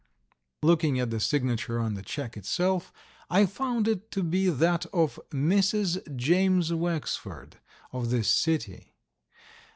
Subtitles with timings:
[0.63, 2.91] Looking at the signature on the check itself,
[3.29, 6.15] I found it to be that of Mrs.
[6.15, 7.57] James Wexford,
[7.93, 8.95] of this city.